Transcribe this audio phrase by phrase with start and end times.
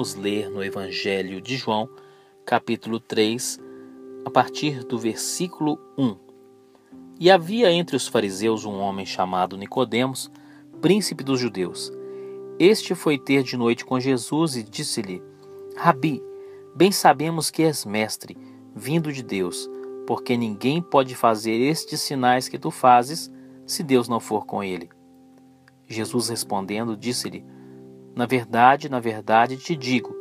[0.00, 1.86] vamos ler no Evangelho de João,
[2.46, 3.60] capítulo 3,
[4.24, 6.16] a partir do versículo 1.
[7.20, 10.30] E havia entre os fariseus um homem chamado Nicodemos,
[10.80, 11.92] príncipe dos judeus.
[12.58, 15.22] Este foi ter de noite com Jesus e disse-lhe:
[15.76, 16.22] Rabi,
[16.74, 18.38] bem sabemos que és mestre,
[18.74, 19.68] vindo de Deus,
[20.06, 23.30] porque ninguém pode fazer estes sinais que tu fazes
[23.66, 24.88] se Deus não for com ele.
[25.86, 27.44] Jesus respondendo, disse-lhe:
[28.14, 30.14] Na verdade, na verdade te digo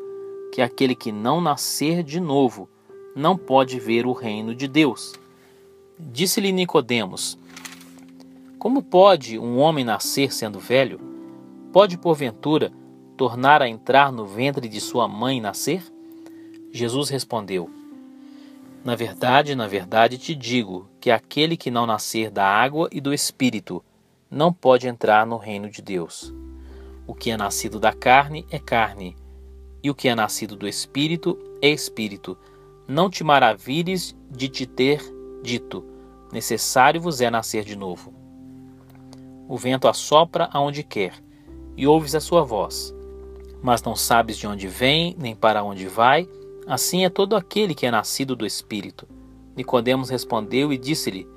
[0.54, 2.70] que aquele que não nascer de novo
[3.16, 5.14] não pode ver o reino de Deus.
[5.98, 7.38] Disse-lhe Nicodemos:
[8.58, 11.00] Como pode um homem nascer sendo velho?
[11.74, 12.72] Pode porventura
[13.18, 15.84] tornar a entrar no ventre de sua mãe e nascer?
[16.72, 17.70] Jesus respondeu:
[18.84, 23.14] Na verdade, na verdade te digo que aquele que não nascer da água e do
[23.14, 23.84] espírito
[24.30, 26.34] não pode entrar no reino de Deus.
[27.10, 29.18] O que é nascido da carne é carne,
[29.82, 32.38] e o que é nascido do espírito é espírito.
[32.88, 35.02] Não te maravilhes de te ter
[35.42, 35.84] dito:
[36.32, 38.14] necessário vos é nascer de novo.
[39.48, 41.16] O vento assopra aonde quer,
[41.76, 42.94] e ouves a sua voz,
[43.60, 46.30] mas não sabes de onde vem, nem para onde vai.
[46.68, 49.08] Assim é todo aquele que é nascido do espírito.
[49.56, 51.28] Nicodemos respondeu e disse-lhe: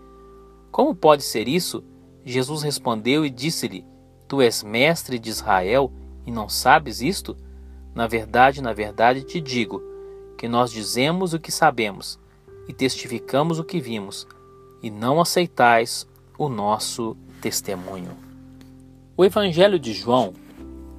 [0.71, 1.83] Como pode ser isso?
[2.27, 3.91] Jesus respondeu e disse-lhe:
[4.33, 5.93] Tu és mestre de Israel
[6.25, 7.37] e não sabes isto?
[7.95, 9.83] Na verdade, na verdade te digo
[10.39, 12.19] que nós dizemos o que sabemos
[12.67, 14.27] e testificamos o que vimos,
[14.83, 18.17] e não aceitais o nosso testemunho.
[19.19, 20.33] O Evangelho de João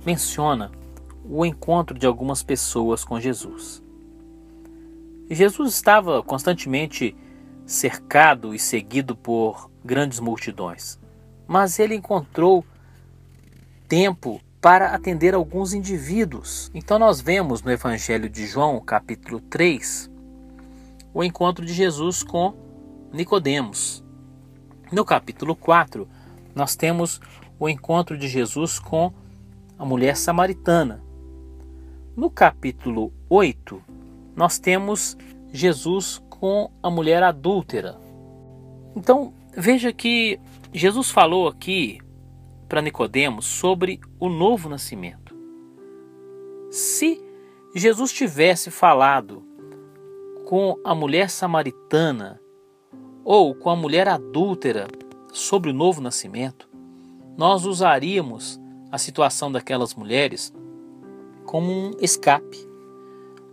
[0.05, 0.71] menciona
[1.25, 3.81] o encontro de algumas pessoas com Jesus.
[5.27, 7.15] Jesus estava constantemente
[7.65, 11.01] cercado e seguido por grandes multidões
[11.47, 12.65] mas ele encontrou
[13.93, 16.71] tempo para atender alguns indivíduos.
[16.73, 20.09] Então nós vemos no Evangelho de João, capítulo 3,
[21.13, 22.55] o encontro de Jesus com
[23.13, 24.03] Nicodemos.
[24.91, 26.07] No capítulo 4,
[26.55, 27.21] nós temos
[27.59, 29.13] o encontro de Jesus com
[29.77, 31.03] a mulher samaritana.
[32.17, 33.79] No capítulo 8,
[34.35, 35.15] nós temos
[35.51, 37.99] Jesus com a mulher adúltera.
[38.95, 40.39] Então, veja que
[40.73, 41.99] Jesus falou aqui
[42.67, 45.35] para Nicodemos sobre o novo nascimento.
[46.71, 47.23] Se
[47.75, 49.43] Jesus tivesse falado
[50.45, 52.39] com a mulher samaritana
[53.23, 54.87] ou com a mulher adúltera
[55.31, 56.69] sobre o novo nascimento,
[57.37, 58.59] nós usaríamos
[58.91, 60.53] a situação daquelas mulheres
[61.45, 62.67] como um escape.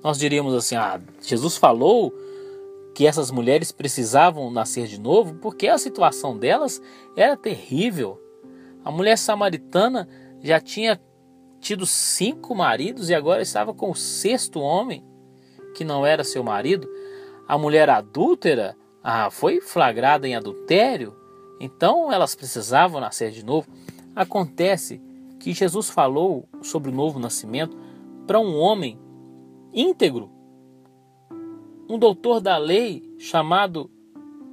[0.02, 2.12] Nós diríamos assim: ah, Jesus falou
[2.94, 6.82] que essas mulheres precisavam nascer de novo porque a situação delas
[7.16, 8.20] era terrível.
[8.84, 10.08] A mulher samaritana
[10.42, 11.00] já tinha
[11.60, 15.04] tido cinco maridos e agora estava com o sexto homem
[15.74, 16.88] que não era seu marido.
[17.46, 21.14] A mulher adúltera ah, foi flagrada em adultério,
[21.60, 23.68] então elas precisavam nascer de novo.
[24.14, 25.00] Acontece
[25.38, 27.76] que Jesus falou sobre o novo nascimento
[28.26, 28.98] para um homem
[29.72, 30.40] íntegro
[31.90, 33.90] um doutor da lei chamado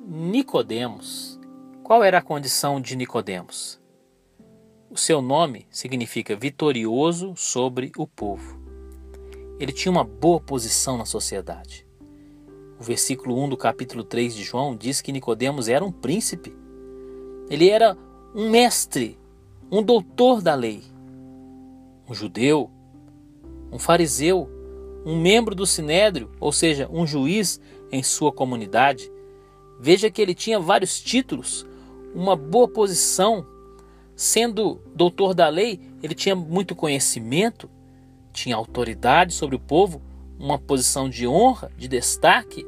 [0.07, 1.39] Nicodemos.
[1.83, 3.76] Qual era a condição de Nicodemos?
[4.89, 8.59] O seu nome significa vitorioso sobre o povo.
[9.59, 11.85] Ele tinha uma boa posição na sociedade.
[12.79, 16.55] O versículo 1 do capítulo 3 de João diz que Nicodemos era um príncipe.
[17.49, 17.97] Ele era
[18.35, 19.17] um mestre,
[19.71, 20.83] um doutor da lei,
[22.07, 22.69] um judeu,
[23.71, 24.49] um fariseu
[25.07, 29.09] um membro do sinédrio, ou seja, um juiz em sua comunidade.
[29.79, 31.65] Veja que ele tinha vários títulos,
[32.13, 33.45] uma boa posição.
[34.17, 37.69] Sendo doutor da lei, ele tinha muito conhecimento,
[38.33, 40.01] tinha autoridade sobre o povo,
[40.39, 42.65] uma posição de honra, de destaque,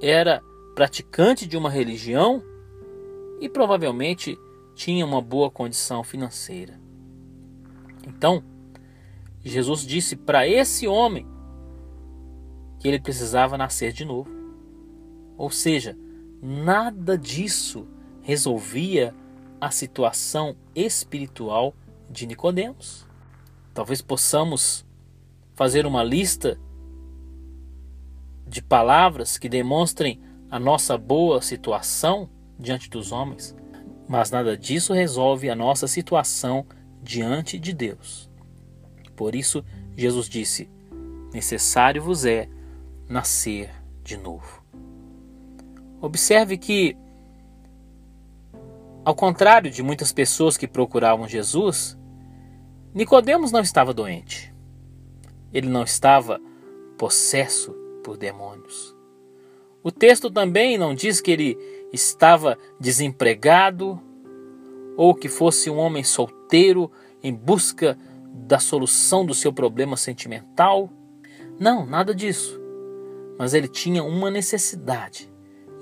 [0.00, 0.40] era
[0.76, 2.40] praticante de uma religião
[3.40, 4.38] e provavelmente
[4.76, 6.80] tinha uma boa condição financeira.
[8.06, 8.40] Então,
[9.44, 11.26] Jesus disse para esse homem
[12.78, 14.30] que ele precisava nascer de novo.
[15.36, 15.98] Ou seja,
[16.40, 17.88] nada disso
[18.22, 19.12] resolvia
[19.60, 21.74] a situação espiritual
[22.08, 23.06] de Nicodemos.
[23.74, 24.84] Talvez possamos
[25.54, 26.58] fazer uma lista
[28.46, 30.20] de palavras que demonstrem
[30.50, 32.28] a nossa boa situação
[32.58, 33.54] diante dos homens,
[34.08, 36.66] mas nada disso resolve a nossa situação
[37.02, 38.28] diante de Deus.
[39.14, 39.64] Por isso,
[39.96, 40.68] Jesus disse:
[41.32, 42.48] Necessário vos é
[43.08, 43.70] nascer
[44.02, 44.64] de novo.
[46.00, 46.96] Observe que,
[49.10, 51.98] ao contrário de muitas pessoas que procuravam Jesus,
[52.94, 54.54] Nicodemos não estava doente.
[55.52, 56.40] ele não estava
[56.96, 57.72] possesso
[58.04, 58.94] por demônios.
[59.82, 61.58] O texto também não diz que ele
[61.92, 64.00] estava desempregado
[64.96, 66.88] ou que fosse um homem solteiro
[67.20, 67.98] em busca
[68.32, 70.88] da solução do seu problema sentimental.
[71.58, 72.60] Não, nada disso.
[73.36, 75.28] Mas ele tinha uma necessidade.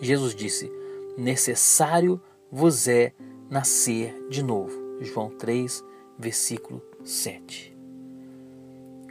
[0.00, 0.72] Jesus disse:
[1.18, 2.18] Necessário
[2.50, 3.12] vos é
[3.50, 4.72] nascer de novo.
[5.00, 5.84] João 3,
[6.18, 7.76] versículo 7.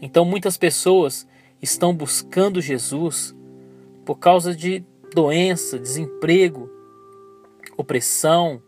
[0.02, 1.28] Então muitas pessoas
[1.62, 3.36] estão buscando Jesus
[4.06, 6.70] por causa de doença, desemprego,
[7.76, 8.62] opressão,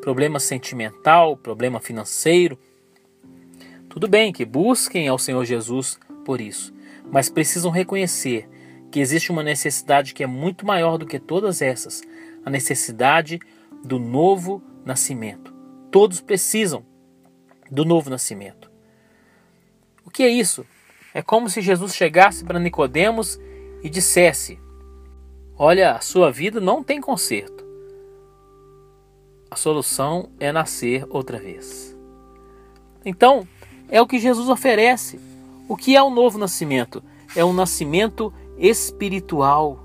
[0.00, 2.58] problema sentimental, problema financeiro.
[3.88, 6.72] Tudo bem que busquem ao Senhor Jesus por isso,
[7.10, 8.48] mas precisam reconhecer
[8.90, 12.02] que existe uma necessidade que é muito maior do que todas essas
[12.48, 13.38] a necessidade
[13.84, 15.54] do novo nascimento.
[15.90, 16.84] Todos precisam
[17.70, 18.70] do novo nascimento.
[20.04, 20.64] O que é isso?
[21.12, 23.38] É como se Jesus chegasse para Nicodemos
[23.82, 24.58] e dissesse:
[25.56, 27.66] Olha, a sua vida não tem conserto.
[29.50, 31.94] A solução é nascer outra vez.
[33.04, 33.46] Então,
[33.88, 35.20] é o que Jesus oferece.
[35.68, 37.02] O que é o novo nascimento?
[37.36, 39.84] É um nascimento espiritual.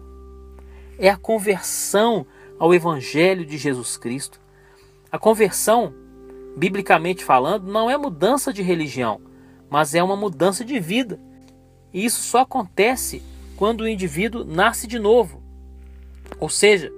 [0.97, 2.25] É a conversão
[2.59, 4.39] ao Evangelho de Jesus Cristo.
[5.11, 5.93] A conversão,
[6.55, 9.21] biblicamente falando, não é mudança de religião,
[9.69, 11.19] mas é uma mudança de vida.
[11.93, 13.21] E isso só acontece
[13.55, 15.41] quando o indivíduo nasce de novo.
[16.39, 16.91] Ou seja,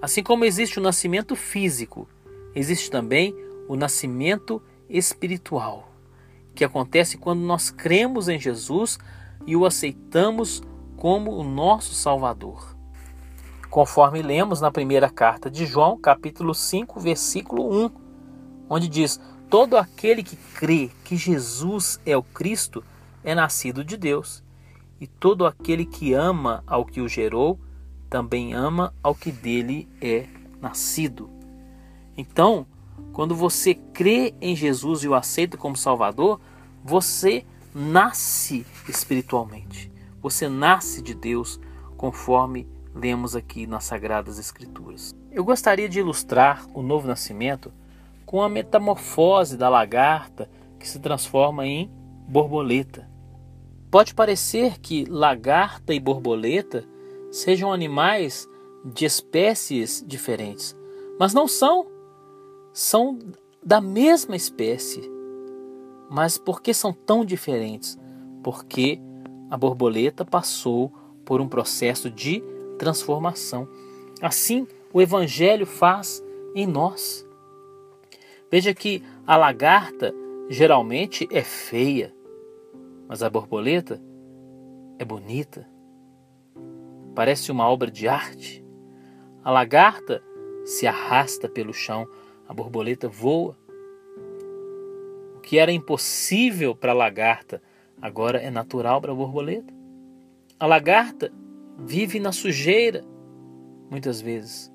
[0.00, 2.08] assim como existe o nascimento físico,
[2.54, 3.34] existe também
[3.68, 5.90] o nascimento espiritual,
[6.54, 8.98] que acontece quando nós cremos em Jesus
[9.46, 10.62] e o aceitamos
[10.96, 12.73] como o nosso Salvador.
[13.74, 17.90] Conforme lemos na primeira carta de João, capítulo 5, versículo 1,
[18.70, 22.84] onde diz: Todo aquele que crê que Jesus é o Cristo
[23.24, 24.44] é nascido de Deus,
[25.00, 27.58] e todo aquele que ama ao que o gerou
[28.08, 30.28] também ama ao que dele é
[30.60, 31.28] nascido.
[32.16, 32.68] Então,
[33.12, 36.40] quando você crê em Jesus e o aceita como Salvador,
[36.84, 37.44] você
[37.74, 39.90] nasce espiritualmente.
[40.22, 41.58] Você nasce de Deus,
[41.96, 45.14] conforme lemos aqui nas Sagradas Escrituras.
[45.32, 47.72] Eu gostaria de ilustrar o novo nascimento
[48.24, 50.48] com a metamorfose da lagarta
[50.78, 51.90] que se transforma em
[52.28, 53.08] borboleta.
[53.90, 56.84] Pode parecer que lagarta e borboleta
[57.30, 58.48] sejam animais
[58.84, 60.76] de espécies diferentes,
[61.18, 61.86] mas não são.
[62.72, 63.18] São
[63.64, 65.10] da mesma espécie.
[66.10, 67.98] Mas por que são tão diferentes?
[68.42, 69.00] Porque
[69.50, 70.92] a borboleta passou
[71.24, 72.42] por um processo de
[72.78, 73.68] transformação.
[74.20, 76.22] Assim, o Evangelho faz
[76.54, 77.26] em nós.
[78.50, 80.14] Veja que a lagarta
[80.48, 82.14] geralmente é feia,
[83.08, 84.00] mas a borboleta
[84.98, 85.68] é bonita.
[87.14, 88.64] Parece uma obra de arte.
[89.42, 90.22] A lagarta
[90.64, 92.06] se arrasta pelo chão,
[92.48, 93.56] a borboleta voa.
[95.36, 97.62] O que era impossível para a lagarta
[98.00, 99.72] agora é natural para a borboleta.
[100.58, 101.32] A lagarta
[101.78, 103.04] vive na sujeira,
[103.90, 104.72] muitas vezes,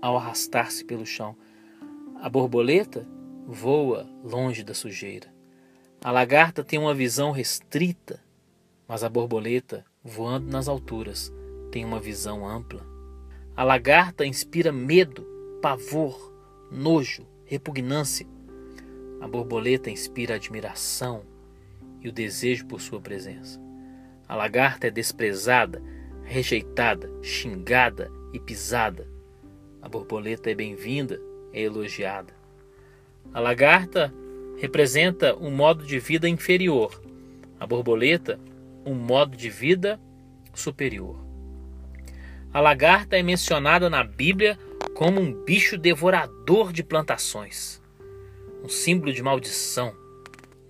[0.00, 1.36] ao arrastar-se pelo chão.
[2.20, 3.06] A borboleta
[3.46, 5.32] voa longe da sujeira.
[6.02, 8.22] A lagarta tem uma visão restrita,
[8.88, 11.32] mas a borboleta, voando nas alturas,
[11.70, 12.84] tem uma visão ampla.
[13.56, 15.26] A lagarta inspira medo,
[15.60, 16.32] pavor,
[16.70, 18.26] nojo, repugnância.
[19.20, 21.22] A borboleta inspira admiração
[22.00, 23.60] e o desejo por sua presença.
[24.30, 25.82] A lagarta é desprezada,
[26.22, 29.08] rejeitada, xingada e pisada.
[29.82, 31.20] A borboleta é bem-vinda,
[31.52, 32.32] é elogiada.
[33.34, 34.14] A lagarta
[34.56, 37.02] representa um modo de vida inferior,
[37.58, 38.38] a borboleta,
[38.86, 40.00] um modo de vida
[40.54, 41.18] superior.
[42.52, 44.56] A lagarta é mencionada na Bíblia
[44.94, 47.82] como um bicho devorador de plantações,
[48.62, 49.92] um símbolo de maldição,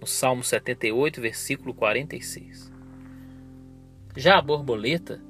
[0.00, 2.69] no Salmo 78, versículo 46.
[4.16, 5.22] Já a borboleta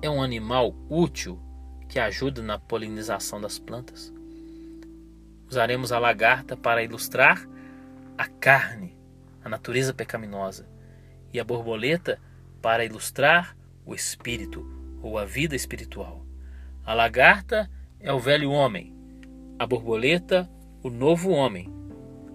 [0.00, 1.40] é um animal útil
[1.88, 4.12] que ajuda na polinização das plantas.
[5.50, 7.48] Usaremos a lagarta para ilustrar
[8.16, 8.96] a carne,
[9.44, 10.68] a natureza pecaminosa,
[11.32, 12.20] e a borboleta
[12.62, 14.64] para ilustrar o espírito
[15.02, 16.24] ou a vida espiritual.
[16.86, 18.94] A lagarta é o velho homem,
[19.58, 20.48] a borboleta,
[20.80, 21.68] o novo homem,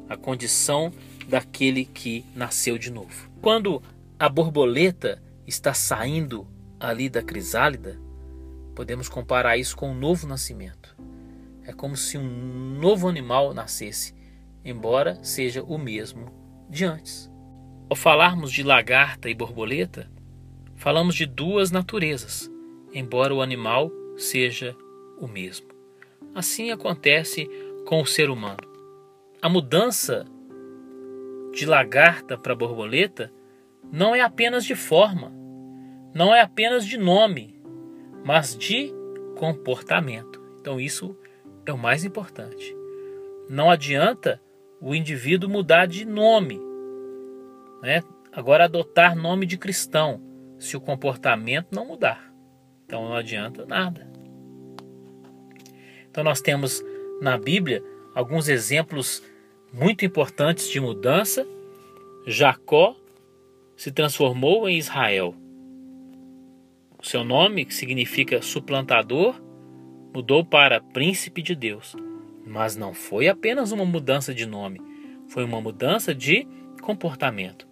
[0.10, 0.92] a condição
[1.30, 3.32] daquele que nasceu de novo.
[3.42, 3.82] Quando
[4.20, 6.48] a borboleta está saindo
[6.80, 8.00] ali da crisálida,
[8.76, 10.96] podemos comparar isso com um novo nascimento.
[11.64, 14.16] É como se um novo animal nascesse,
[14.64, 16.32] embora seja o mesmo
[16.70, 17.30] de antes.
[17.90, 20.10] Ao falarmos de lagarta e borboleta,
[20.76, 22.50] falamos de duas naturezas,
[22.94, 24.76] embora o animal seja
[25.20, 25.68] o mesmo.
[26.34, 27.50] Assim acontece
[27.86, 28.70] com o ser humano.
[29.42, 30.26] A mudança
[31.52, 33.34] de lagarta para borboleta
[33.92, 35.39] não é apenas de forma,
[36.20, 37.56] não é apenas de nome,
[38.26, 38.92] mas de
[39.38, 40.42] comportamento.
[40.60, 41.18] Então, isso
[41.66, 42.76] é o mais importante.
[43.50, 44.42] Não adianta
[44.82, 46.60] o indivíduo mudar de nome,
[47.82, 48.04] né?
[48.34, 50.22] agora adotar nome de cristão,
[50.58, 52.34] se o comportamento não mudar.
[52.86, 54.06] Então, não adianta nada.
[56.12, 56.84] Então, nós temos
[57.22, 57.82] na Bíblia
[58.14, 59.24] alguns exemplos
[59.72, 61.48] muito importantes de mudança.
[62.28, 62.94] Jacó
[63.78, 65.34] se transformou em Israel.
[67.02, 69.42] Seu nome, que significa suplantador,
[70.14, 71.96] mudou para príncipe de Deus.
[72.46, 74.82] Mas não foi apenas uma mudança de nome,
[75.30, 76.46] foi uma mudança de
[76.82, 77.68] comportamento.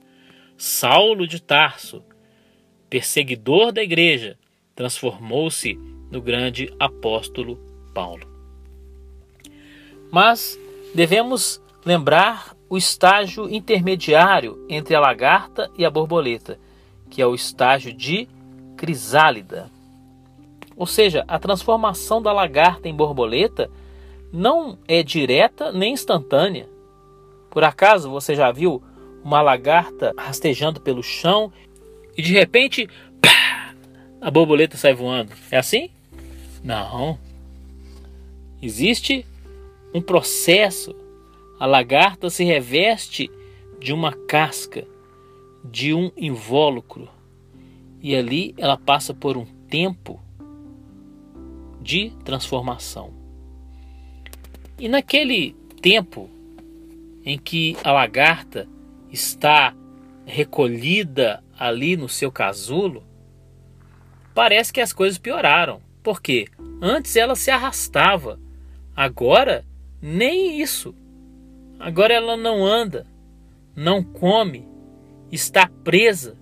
[0.57, 2.03] Saulo de Tarso,
[2.89, 4.37] perseguidor da igreja,
[4.73, 5.75] transformou-se
[6.09, 7.59] no grande apóstolo
[7.93, 8.27] Paulo.
[10.09, 10.57] Mas
[10.95, 16.59] devemos lembrar o estágio intermediário entre a lagarta e a borboleta,
[17.09, 18.27] que é o estágio de
[18.77, 19.69] crisálida.
[20.75, 23.69] Ou seja, a transformação da lagarta em borboleta
[24.31, 26.69] não é direta nem instantânea.
[27.49, 28.83] Por acaso você já viu
[29.23, 31.51] uma lagarta rastejando pelo chão
[32.15, 32.87] e de repente
[33.19, 33.73] pá,
[34.21, 35.33] a borboleta sai voando?
[35.49, 35.89] É assim?
[36.63, 37.17] Não.
[38.61, 39.25] Existe
[39.93, 40.95] um processo.
[41.59, 43.31] A lagarta se reveste
[43.79, 44.85] de uma casca,
[45.63, 47.09] de um invólucro,
[48.07, 50.17] e ali ela passa por um tempo
[51.81, 53.13] de transformação.
[54.79, 56.29] E naquele tempo
[57.25, 58.65] em que a lagarta
[59.11, 59.75] está
[60.25, 63.03] recolhida ali no seu casulo,
[64.33, 65.81] parece que as coisas pioraram.
[66.01, 66.47] Porque
[66.81, 68.39] antes ela se arrastava,
[68.95, 69.65] agora
[70.01, 70.95] nem isso.
[71.77, 73.05] Agora ela não anda,
[73.75, 74.65] não come,
[75.29, 76.37] está presa,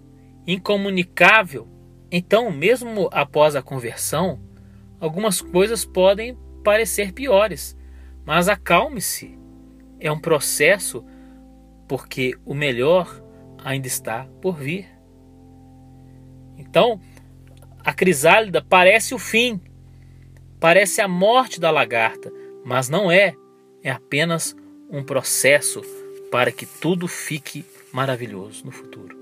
[0.46, 1.68] incomunicável.
[2.12, 4.40] Então, mesmo após a conversão,
[5.00, 7.78] algumas coisas podem parecer piores,
[8.26, 9.38] mas acalme-se.
[10.00, 11.04] É um processo
[11.88, 13.22] porque o melhor
[13.64, 14.88] ainda está por vir.
[16.58, 17.00] Então,
[17.84, 19.62] a crisálida parece o fim,
[20.60, 22.32] parece a morte da lagarta,
[22.64, 23.36] mas não é
[23.84, 24.56] é apenas
[24.90, 25.82] um processo
[26.32, 29.15] para que tudo fique maravilhoso no futuro.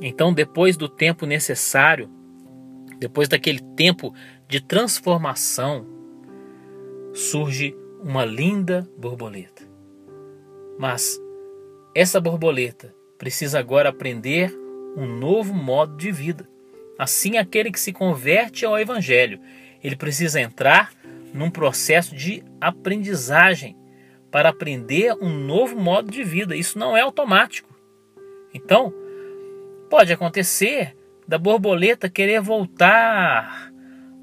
[0.00, 2.10] Então, depois do tempo necessário,
[2.98, 4.14] depois daquele tempo
[4.48, 5.86] de transformação,
[7.14, 9.62] surge uma linda borboleta.
[10.78, 11.18] Mas
[11.94, 14.54] essa borboleta precisa agora aprender
[14.96, 16.48] um novo modo de vida.
[16.98, 19.40] Assim, aquele que se converte ao Evangelho,
[19.82, 20.92] ele precisa entrar
[21.32, 23.76] num processo de aprendizagem
[24.30, 26.56] para aprender um novo modo de vida.
[26.56, 27.74] Isso não é automático.
[28.52, 28.92] Então,
[29.88, 33.72] pode acontecer da borboleta querer voltar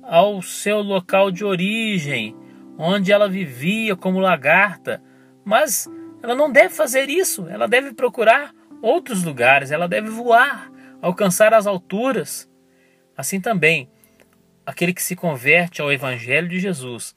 [0.04, 2.36] ao seu local de origem,
[2.78, 5.02] onde ela vivia como lagarta,
[5.44, 5.90] mas
[6.22, 11.66] ela não deve fazer isso, ela deve procurar outros lugares, ela deve voar, alcançar as
[11.66, 12.50] alturas.
[13.16, 13.90] Assim também,
[14.66, 17.16] aquele que se converte ao Evangelho de Jesus,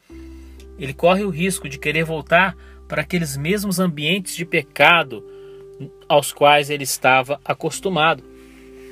[0.79, 2.57] ele corre o risco de querer voltar
[2.89, 5.25] para aqueles mesmos ambientes de pecado
[6.09, 8.36] aos quais ele estava acostumado.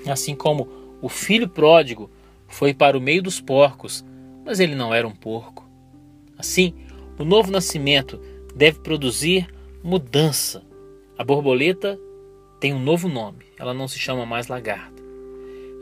[0.09, 0.69] Assim como
[1.01, 2.11] o filho pródigo
[2.47, 4.05] foi para o meio dos porcos,
[4.45, 5.69] mas ele não era um porco.
[6.37, 6.75] Assim,
[7.19, 8.21] o novo nascimento
[8.55, 9.49] deve produzir
[9.83, 10.63] mudança.
[11.17, 11.99] A borboleta
[12.61, 15.03] tem um novo nome, ela não se chama mais lagarta.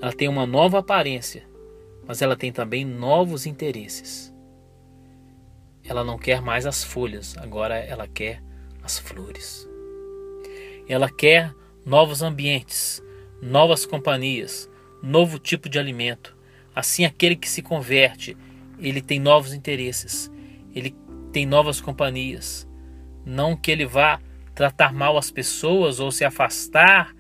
[0.01, 1.51] Ela tem uma nova aparência
[2.07, 4.33] mas ela tem também novos interesses.
[5.85, 8.43] Ela não quer mais as folhas, agora ela quer
[8.83, 9.69] as flores.
[10.89, 13.03] Ela quer novos ambientes,
[13.43, 14.71] novas companhias,
[15.03, 16.37] novo tipo de alimento.
[16.75, 18.37] Assim, aquele que se converte,
[18.79, 20.31] ele tem novos interesses,
[20.73, 20.95] ele
[21.33, 22.69] tem novas companhias.
[23.27, 24.21] Não que ele vá
[24.55, 27.15] tratar mal as pessoas ou se afastar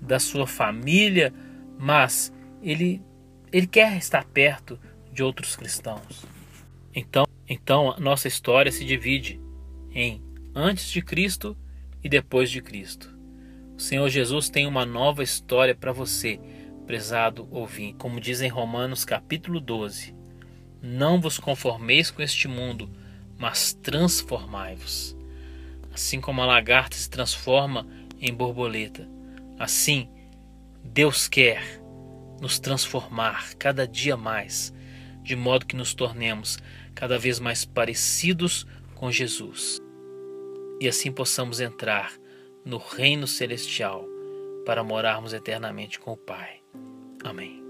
[0.00, 1.34] da sua família,
[1.78, 3.02] mas ele
[3.52, 4.78] ele quer estar perto
[5.12, 6.26] de outros cristãos.
[6.92, 9.40] Então, então a nossa história se divide
[9.92, 10.20] em
[10.54, 11.56] antes de Cristo
[12.02, 13.13] e depois de Cristo.
[13.76, 16.38] O Senhor Jesus tem uma nova história para você,
[16.86, 17.96] prezado ouvinte.
[17.98, 20.14] Como diz em Romanos capítulo 12:
[20.80, 22.88] Não vos conformeis com este mundo,
[23.36, 25.16] mas transformai-vos.
[25.92, 27.84] Assim como a lagarta se transforma
[28.20, 29.08] em borboleta,
[29.58, 30.08] assim
[30.84, 31.80] Deus quer
[32.40, 34.72] nos transformar cada dia mais,
[35.20, 36.58] de modo que nos tornemos
[36.94, 38.64] cada vez mais parecidos
[38.94, 39.80] com Jesus.
[40.80, 42.12] E assim possamos entrar
[42.64, 44.06] no reino celestial,
[44.64, 46.60] para morarmos eternamente com o Pai.
[47.22, 47.63] Amém.